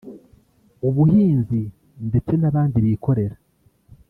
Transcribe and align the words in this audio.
ubuhinzi 0.87 1.61
ndetse 2.07 2.33
n’abandi 2.37 2.77
bikorera 2.85 3.35